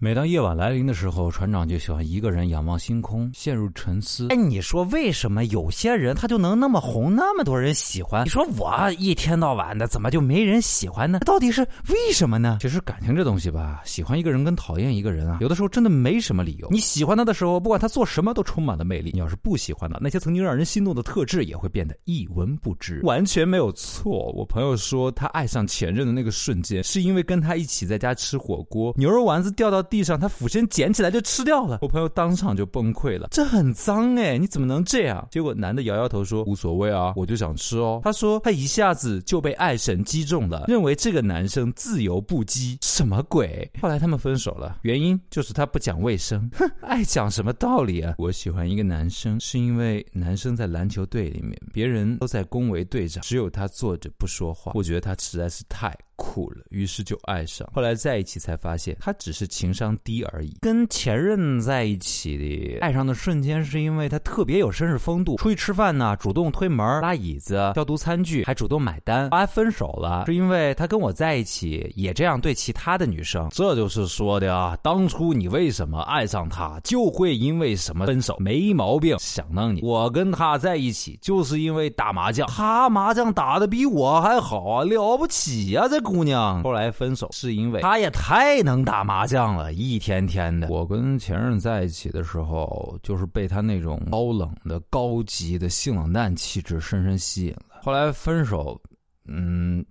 [0.00, 4.28] 每当夜晚来临的时候，船长就喜欢一个人仰望星空，陷入沉思。
[4.28, 8.24] 哎，你说为什么有些人他就能那么红，那么多人喜欢？
[8.24, 11.18] 你说我一天到晚的，怎么就没人喜欢呢？
[11.26, 12.58] 到底是为什么呢？
[12.60, 16.68] 其实感情这东西吧，喜欢一个人跟讨厌一个人啊，有的时候真的没什么理由。
[16.70, 23.00] 你喜欢他的时候，不管他做什么都充满了魅力；你要是不喜欢他，那些曾经让人心动的特质也会变得一文不值。
[23.02, 24.30] 完全没有错。
[24.36, 29.84] 我朋友说，他爱上前任的那个瞬间，是因为跟他一起在家吃火锅，牛肉丸子掉到。
[29.88, 31.78] 地上，他俯身捡起来就吃掉了。
[31.82, 35.26] 我朋友当场就崩溃了，这很脏哎，你怎么能这样？
[35.30, 38.00] 结果男的摇摇头说无所谓啊，我就想吃哦。
[38.02, 43.70] 他说他一下子就被爱神击中了，认为这个男生自由不羁，什么鬼？
[43.80, 46.48] 后来他们分手了，原因就是他不讲卫生。
[46.54, 48.14] 哼，爱讲什么道理啊？
[48.18, 54.72] 我喜欢一个男生，是因为男生在篮球队里面，别人都在恭维队长，只有他坐着不说话。
[54.74, 55.96] 我觉得他实在是太。
[56.18, 57.66] 酷了，于是就爱上。
[57.72, 60.52] 后来在一起才发现，他只是情商低而已。
[60.60, 69.30] 跟前任在一起的爱上的瞬间，是因为他特别有绅士风度，出去吃饭呢，主动推门、拉椅子、消毒餐具，还主动买单。
[69.30, 73.48] 后来分手了，是因为他跟我在一起也这样对其他的女生。
[73.50, 79.16] 这就是说的啊，当初你为什么爱上他，就会因为什么分手，没毛病。
[79.20, 86.07] 想当年，我跟他在一起就是因为打麻将，他麻将打的比我还好啊，了不起呀，这。
[86.10, 90.68] 姑娘后来分手是因为她也太能打麻将了，一天天的。
[90.68, 97.80] 我跟前任在一起的时候，就是被他那种高冷的、高级的性冷淡气质深深吸引了。
[97.82, 98.80] 后来分手，
[99.26, 99.84] 嗯。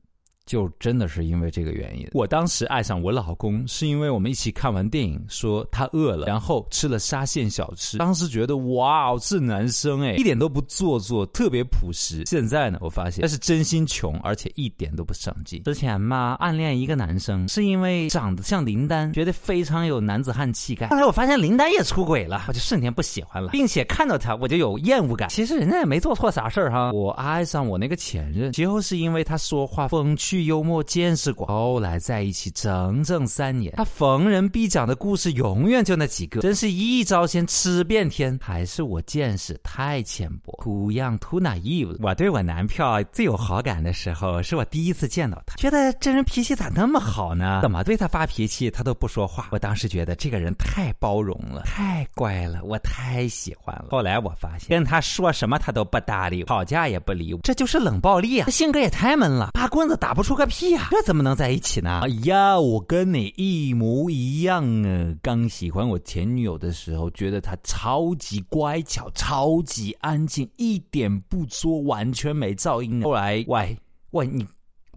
[0.48, 7.98] 就真的是因为这个原因，我当时爱上我老公，是因为我们一起看完电影，说他饿了，然后吃了沙县小吃。
[7.98, 12.24] 当时觉得哇，这男生哎，一点都不做作，特别朴实。
[12.26, 15.62] 现在呢，我发现他是真心穷，而且一点都不上进。
[15.64, 20.88] 之前嘛，暗恋一个男生，是因为长得像林丹，觉得非常有男子汉气概。
[20.88, 25.28] 后来我发现林丹也出轨了，我就瞬间不喜欢了，并且看到他我就有厌恶感。
[25.28, 26.94] 其实人家也没做错啥事儿哈。
[26.94, 30.37] 我爱上我那个前任，其后是因为他说话风趣。
[30.46, 33.74] 幽默见识广，后来在一起整整三年。
[33.78, 38.38] 他逢人必讲的故事永远就那几个，真是一招鲜吃遍天。
[38.42, 41.96] 还是我见识太浅薄，too young too naive。
[42.02, 47.60] 我对我男票最有好感的时候，是我第一次见到他，觉得这人脾气咋那么好呢？
[47.62, 49.48] 怎么对他发脾气，他都不说话。
[49.52, 53.88] 我当时觉得这个人太包容了，太乖了，我太喜欢了。
[53.92, 58.46] 后来我发现，跟他说什么他都不搭理，吵架也不理我，这就是冷暴力啊！
[58.46, 60.27] 他性格也太闷了，八棍子打不出。
[60.28, 60.90] 出个屁呀！
[60.92, 62.02] 这怎么能在一起呢？
[62.04, 65.16] 哎呀，我跟你一模一样啊！
[65.22, 73.02] 刚喜欢我前女友的时候，觉得她超级乖巧、超级安静，一点不作，完全没噪音。
[73.04, 73.78] 后来，喂
[74.12, 74.46] 喂，你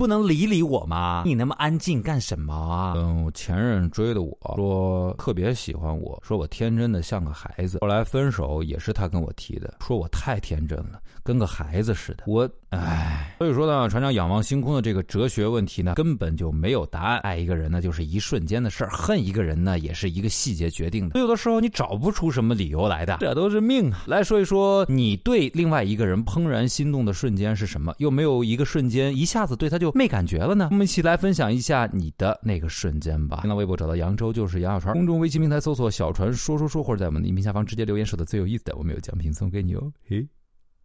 [0.00, 1.24] 不能理理我吗？
[1.26, 2.94] 你那么安静干什么啊？
[2.96, 7.80] 嗯，我前任追的我说特别喜欢我，说我天真的像个孩子。
[7.82, 12.24] 后来分手也是他跟我提的，说我太天真了，跟个孩子似的。
[12.26, 12.48] 我。
[12.70, 17.18] 唉，所以说呢，船长仰望星空的这个哲学问题呢，根本就没有答案。
[17.18, 21.18] 爱一个人呢，就是一瞬间的事儿；恨一个人呢，也是一个细节决定的。
[21.18, 24.04] 有的时候你找不出什么理由来的，这都是命啊。
[24.06, 27.92] 来说一说，你对另外一个人怦然心动的瞬间是什么？
[27.98, 30.68] 又没有一个瞬间一下子对他就没感觉了呢？
[30.70, 33.40] 我们一起来分享一下你的那个瞬间吧。
[33.42, 39.92] 新浪微博找到扬州就是杨小船，公众微信平台搜索“小船说说说”，或者在我们的音频下方直接留言，说的最有意思的，我们有奖品送给你哦。
[40.08, 40.28] 嘿，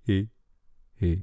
[0.05, 0.27] 嘿。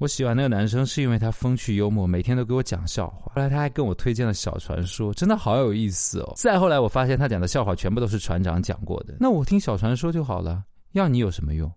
[0.00, 3.32] 我喜欢那个男生是因为他风趣幽默，每天都给我讲笑话。
[3.34, 6.34] 后来他还跟我推荐了小传说，真的好有意思哦。
[6.36, 10.62] 再后来我发现他讲的笑话全部都是船长讲过的，那我听小传说就好了，
[10.92, 11.72] 要你有什么用？